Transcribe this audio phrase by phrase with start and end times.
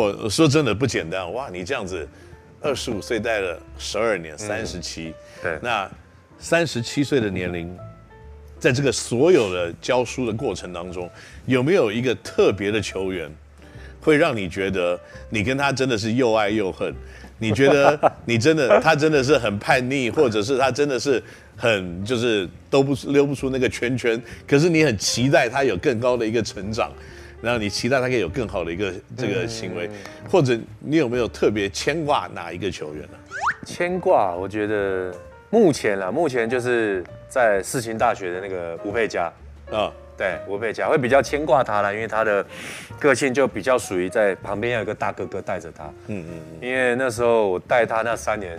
[0.00, 1.48] 我说真的不简单哇！
[1.52, 2.06] 你这样子，
[2.60, 5.90] 二十五岁带了十二年，三十七，对，那
[6.38, 7.76] 三十七岁的年龄，
[8.58, 11.10] 在这个所有的教书的过程当中，
[11.46, 13.30] 有没有一个特别的球员，
[14.00, 14.98] 会让你觉得
[15.30, 16.94] 你跟他真的是又爱又恨？
[17.40, 21.22] 你觉得你真的他真的是很叛逆，或者是他真的是
[21.56, 26.92] 很就是都不溜不出那个圈圈，可是你很期待他有更高的一个成长，
[27.40, 29.88] 然后你期待他可以有更好的一个这个行为，
[30.30, 33.18] 或者你有没有特别牵挂哪一个球员呢？
[33.66, 35.14] 牵挂，我觉得
[35.50, 39.32] 目前啊，目前就是在世新大学的那个吴佩嘉
[39.70, 39.92] 啊。
[40.16, 42.44] 对，吴佩嘉会比较牵挂他了，因为他的
[42.98, 45.84] 个性就比较属于在旁边要有一个大哥哥带着他。
[46.08, 46.40] 嗯嗯。
[46.60, 48.58] 因为那时候我带他那三年，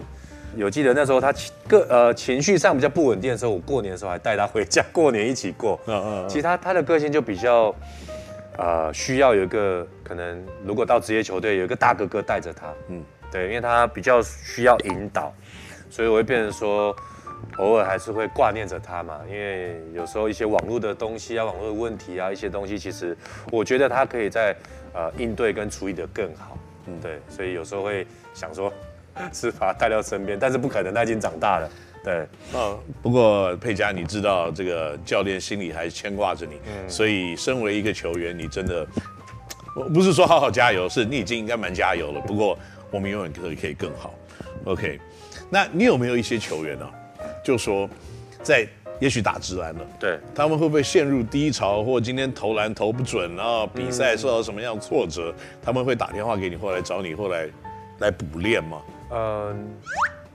[0.55, 1.33] 有记得那时候他
[1.67, 5.77] 个呃情绪上比较不稳定的时候，我过年的时候还带他回家过年一起过。
[5.87, 6.29] 嗯嗯。
[6.29, 7.75] 其实他他的个性就比较，
[8.57, 12.73] 呃，需要有一个可能，如果到职业球队有一个大哥哥带着他。
[12.87, 13.03] 嗯。
[13.31, 15.31] 对，因为他比较需要引导，
[15.89, 16.95] 所以我会变成说。
[17.57, 23.17] 偶尔还是会挂念着他嘛，因为有时候一些网络的东西啊、网络的问题啊、一些东西，其实
[23.49, 24.55] 我觉得他可以在
[24.93, 28.71] 呃应对跟处理得更好，嗯，对，所以有时候会想说，
[29.33, 31.69] 是把他带到身边，但是不可能，他已经长大了，
[32.03, 38.87] 对，嗯，不过佩佳，你知道这个教练心里还是牵挂着你，嗯，所以身为一个球员，你真的，
[39.75, 42.57] 我不是说好好加油，是你已经应该蛮加油了，不过
[42.89, 44.13] 我们永远可以可以更好
[44.65, 44.99] ，OK，
[45.49, 46.89] 那你有没有一些球员呢？
[47.43, 47.89] 就说，
[48.41, 48.65] 在
[48.99, 57.47] 也许打直篮了，对，他们会不会陷入低潮，或今天投篮投不准，然后比赛受到什么样挫折，嗯、他们会打电话给你，或来找你，或来
[57.99, 58.81] 来补练吗？
[59.11, 59.69] 嗯，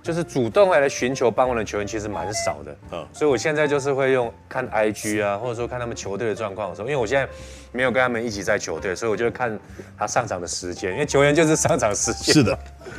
[0.04, 7.26] 就是主动来来寻求帮忙的球员其实蛮少的，嗯，所以我现在就是会用看 IG 啊，或者说看他们球队的状况的时候，因为我现在
[7.72, 9.58] 没有跟他们一起在球队，所以我就会看
[9.96, 12.58] 他上场的时间，因为球员就是上场时间，是的，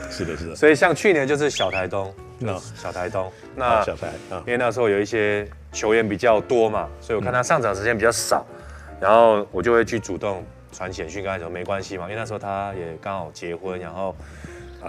[0.10, 2.12] 是的，是的，所以像去年就是小台东。
[2.38, 4.10] 那小台东，那小台，
[4.40, 8.46] 因为那时候有一些球员比较多嘛，所以我看他上场时间比较少，
[9.00, 10.44] 然后我就会去主动
[10.74, 14.14] 传简讯跟他说没关系嘛，因为那时候他也刚好结婚，然后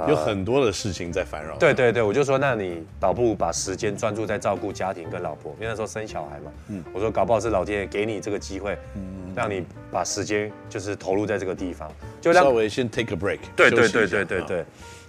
[0.09, 1.57] 有很多的事情在烦扰。
[1.57, 11.91] 对对对，我就说那你倒不如把时间专注在照顾家庭跟老婆，因为那时候生小孩嘛，嗯，我说搞不好是老天爷给你这个机会，嗯，让你把时间就是投入在这个地方，
[12.21, 13.39] 就让稍微先 take a break。
[13.55, 14.65] 对对对对对对，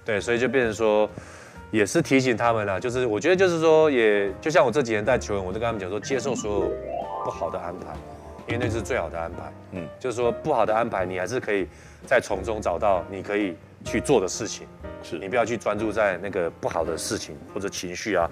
[0.05, 1.09] 对，所以就变成说。
[1.69, 6.71] 也是提醒他们啦，就是我觉得就是说，也就像我这几年带球员，我都跟他们讲说，接受所有
[7.25, 7.87] 不好的安排，
[8.47, 9.51] 因为那是最好的安排。
[9.73, 11.67] 嗯，就是说不好的安排，你还是可以
[12.05, 13.53] 在从中找到你可以
[13.89, 14.67] 去做的事情。
[15.01, 18.29] 是你不要去专注在那个不好的事情或者情绪啊，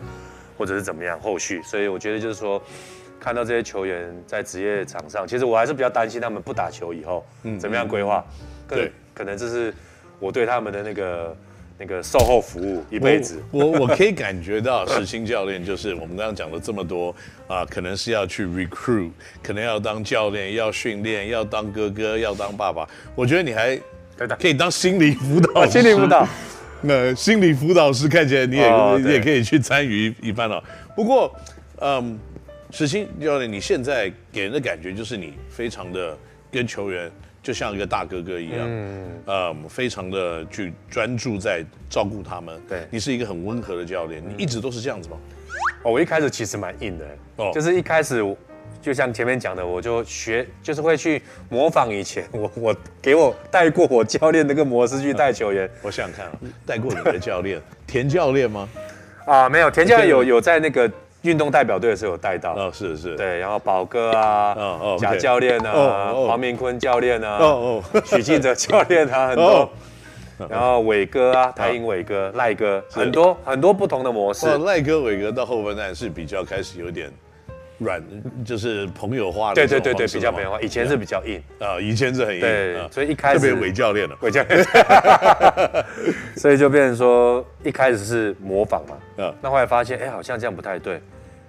[0.58, 1.62] 或者是怎么样后续。
[1.64, 2.62] 所以我觉得就是说，
[3.20, 8.26] 看到这些球员在职业场上，其实我还是比较担心他们不打球以后，嗯，怎么样规划？
[8.68, 9.74] 对，可能这是
[10.20, 11.36] 我对他们的那个。
[11.78, 17.10] 那个售后服务一辈子，我我，我可以感觉到石青教练就是 我们刚刚讲了这么多
[17.50, 19.12] 啊、呃，可能是要去 recruit，
[19.44, 22.88] 可能要当教练，要训练，要当哥哥，要当爸爸。
[23.14, 23.78] 我觉得你还
[24.40, 26.28] 可以当心理辅导、哦，心理辅导。
[26.82, 30.64] 那心理辅导师看起来你也、哦、你也可以去参与一番了。
[30.96, 31.34] 不过，
[31.82, 32.20] 嗯，
[32.72, 36.18] 世新教练，你现在给人的感觉就是你非常的
[36.52, 37.12] 跟球员。
[37.44, 42.60] 就像一个大哥哥一样，嗯，嗯，非常的去专注在照顾他们。
[42.68, 45.18] 对，你是一个很温和的教练，你一直都是这样子吗？
[45.84, 47.06] 哦，我一开始其实蛮硬的，
[47.36, 48.24] 哦，就是一开始
[48.86, 51.20] 就像前面讲的，我就学，就是会去
[51.50, 55.68] 模仿以前 我我给我带过我教练那个模式去带球员。
[55.82, 56.32] 我想想看啊，
[56.68, 58.70] 带过你的教练田教练吗？
[59.26, 60.88] 啊，没有，田教练有有在那个。
[61.24, 69.68] 运动代表队的时候有带到，哦，是是，对，然后宝哥啊，哦哦，贾教练啊，黄明坤教练啊，哦哦， 许晋哲教练啊，很多，
[70.48, 74.46] 然后伟哥啊，台英伟哥、赖哥，很多很多不同的模式。
[74.60, 77.12] 赖哥、伟哥到后半段是比较开始有点
[77.78, 78.04] 软，
[78.46, 84.64] 就是朋友化的，对对对对，比较朋友化，以前是比较硬啊，以前是很硬，对，所以一开始特别伪教练了，伪教练，
[86.38, 91.02] 所以就变成说一开始是模仿嘛，嗯，那后来发现，哎，好像这样不太对。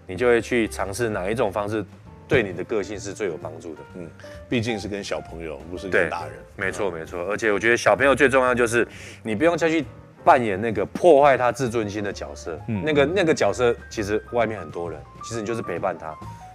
[0.08, 1.84] 你就会去尝试哪一种方式
[2.28, 3.80] 对你的个性是最有帮助的。
[3.96, 4.08] 嗯，
[4.48, 6.34] 毕竟是跟小朋友，不是跟大人。
[6.54, 8.86] 没错没错，而且我觉得小朋友最重要就是
[9.24, 9.84] 你不用再去
[10.26, 12.60] 扮演那个破坏他自尊心的角色。
[12.66, 16.06] 嗯，那个那个角色其实外面很多人，其实你就是陪伴他，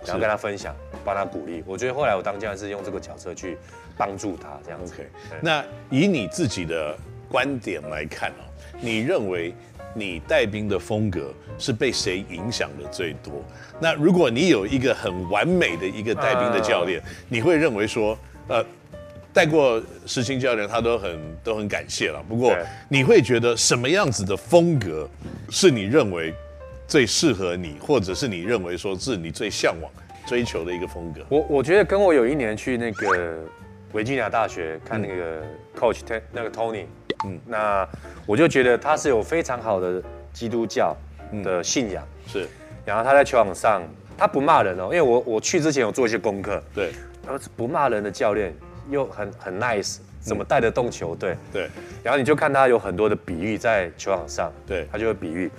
[0.05, 0.75] 然后跟他分享，
[1.05, 1.63] 帮他鼓励。
[1.65, 3.57] 我觉得后来我当教练是用这个角色去
[3.97, 4.93] 帮助他这样子。
[4.93, 5.09] OK，
[5.41, 6.95] 那以你自己的
[7.29, 8.43] 观点来看哦，
[8.81, 9.55] 你认为？
[9.93, 13.43] 你带兵的风格是被谁影响的最多？
[13.77, 18.17] 那如果你有一个很完美的一个带兵的教练，你会认为说，
[18.47, 18.65] 呃，
[19.33, 22.21] 带过实心教练，他都很都很感谢了。
[22.27, 22.55] 不过
[22.89, 25.09] 你会觉得什么样子的风格
[25.49, 26.33] 是你认为
[26.87, 29.91] 最适合你，或者是你认为说是你最向往
[30.25, 31.21] 追求的一个风格？
[31.29, 33.39] 我我觉得跟我有一年去那个
[33.93, 35.41] 维吉尼亚大学看那个
[35.77, 36.85] Coach、嗯、那个 Tony，
[37.25, 37.87] 嗯，那
[38.25, 40.01] 我就觉得他是有非常好的
[40.33, 40.95] 基督教
[41.43, 42.47] 的信仰，嗯、是。
[42.83, 43.83] 然后他在球场上，
[44.17, 46.91] 他不骂人哦，因为我我去之前有做一些功课，对，
[47.25, 48.53] 他是不骂人的教练，
[48.89, 51.35] 又很很 nice，怎么带得动球队？
[51.51, 51.69] 对。
[52.03, 55.51] 然后你就看他有很多的比喻在球场上，对，他就会比喻。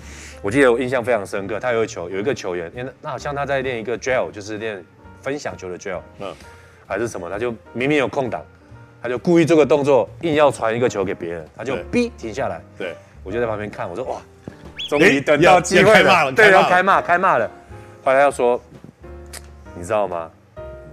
[0.42, 4.84] 我记得我印象非常深刻，他有一球有一个球员，因为那好像他在练一个 drill，就是练
[5.20, 6.34] 分享球的 drill，嗯，
[6.86, 8.44] 还是什么，他就明明有空档，
[9.02, 12.60] 他就故意做个动作，硬要传一个球给别人，他就逼停下来。
[12.76, 14.20] 对，我就在旁边看，我说哇。
[14.88, 17.50] 终于等到机会了，对，要开骂，开骂了。
[18.04, 18.60] 后来他说，
[19.74, 20.30] 你知道吗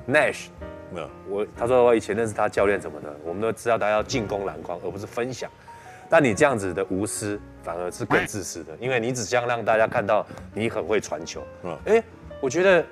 [0.08, 0.46] ？Nash，
[0.94, 5.50] 没有我，他说我以前认识他教练什么的，我们都知道他要进攻篮筐，而不是分享。
[6.10, 11.44] 但你这样子的无私，反而是更自私的，因为你只想让大家看到你很会传球。
[11.64, 12.04] 嗯，哎，
[12.42, 12.86] 我觉得，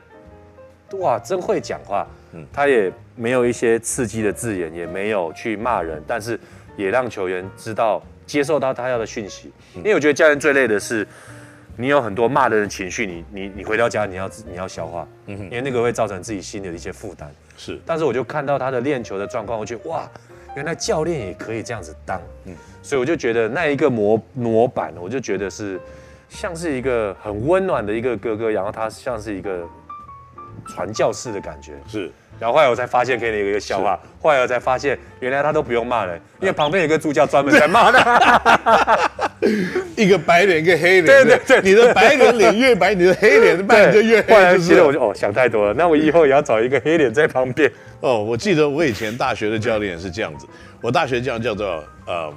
[1.00, 2.08] 哇，真会讲话。
[2.34, 6.40] 嗯，他也没有一些刺激的字眼，也没有去骂人，但是
[6.76, 8.02] 也让球员知道。
[8.28, 11.08] 接受到他要的讯息，因为我觉得教练最累的是，
[11.78, 17.32] 你有很多骂的人情绪，你你你回到家你要你要消化，嗯哼，因为那个会造成自己心里的一些负担。
[17.58, 20.10] 是，但是我就看到他的练球的状况，我觉得哇，
[20.56, 25.78] 原来教练也可以这样子当，嗯，所以我就觉得那一个模模板，我就觉得是
[26.30, 29.68] 像是一个很温暖的一个哥哥，然后他像是一个
[30.68, 32.12] 传教士的感觉，是。
[32.40, 34.00] 然后后来我才发现，给你一个笑话。
[34.22, 39.10] 后来我才发现，原来他都不用骂人，因为旁边有个助教专门在骂他。
[39.96, 41.06] 一个白脸，一个黑脸。
[41.06, 44.34] 对对对，你的白人脸越白， 你的黑脸扮就越黑。
[44.34, 45.74] 后来其实我就哦，想太多了。
[45.74, 47.72] 那我以后也要找一个黑脸在旁边。
[48.02, 50.46] 哦，我记得我以前大学的教练是这样子。
[50.82, 52.34] 我大学教练叫做呃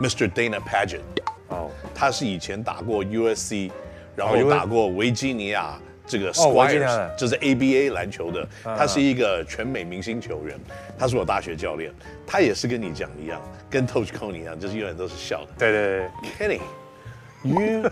[0.00, 0.30] ，Mr.
[0.30, 1.00] Dana Paget。
[1.48, 3.70] 哦，他是以前打过 USC，
[4.16, 5.78] 然后打过维吉尼亚。
[6.06, 10.58] 这个 Squires 就是 ABA 篮球的，他是一个全美明星球员，
[10.98, 11.92] 他是我大学教练，
[12.26, 13.40] 他也是跟你讲一样，
[13.70, 15.48] 跟 Coach Coney 一样，就是永远都是笑的。
[15.58, 16.08] 对对
[16.38, 17.82] 对，Kenny，you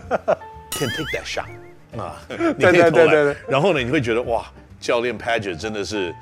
[0.71, 1.45] can take that shot
[1.99, 2.21] 啊，
[2.57, 3.35] 你可以投篮。
[3.47, 4.45] 然后呢，你会觉得哇，
[4.79, 6.13] 教练 Paget 真的是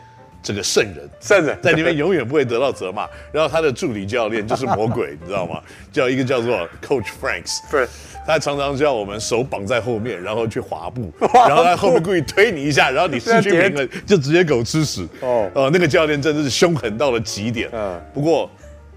[0.43, 3.07] 这个圣人，圣人 在里面永远不会得到责骂。
[3.31, 5.61] 然后他的助理教练就是魔鬼， 你知道吗？
[5.91, 7.59] 叫一个叫做 Coach Franks。
[8.25, 15.07] 他常常叫我们手绑在后面，然后去 滑步，然后他后面故意推你一下，然后你失去平衡就直接狗吃屎。
[15.21, 17.67] 哦，呃，那个教练真的是凶狠到了极点。
[17.73, 18.49] 嗯，不过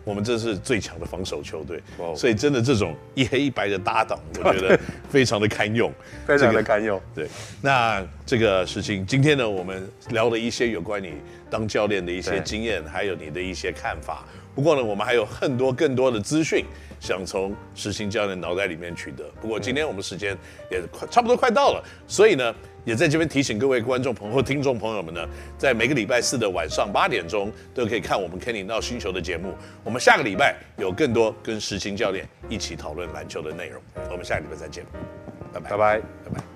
[0.04, 1.82] 我们这是最强的防守球队，
[2.14, 4.78] 所以真的这种一黑一白的搭档，我觉得
[5.08, 5.92] 非常的堪用，
[6.26, 7.00] 非常的堪用。
[7.14, 7.26] 对，
[7.62, 11.14] 那这个事情今天呢，我们聊了一些有关你
[11.50, 14.24] 当教练的一些经验，还有你的一些看法。
[14.54, 16.64] 不过呢，我们还有很多更多的资讯。
[17.00, 20.34] 想从时清教练脑袋里面取得，不过今天我们时间
[20.70, 22.54] 也快差不多快到了，所以呢，
[22.84, 25.26] 也在这边提醒各位观众朋友听众朋友们呢，
[25.58, 29.54] 在每个礼拜四的晚上八点钟都可以看我们 Kenny NOW 星球的节目。
[29.82, 34.84] 我们下个礼拜有更多跟石青教练一起讨论篮球的内容，我们下个礼拜再见，
[35.52, 36.53] 拜拜拜拜拜拜。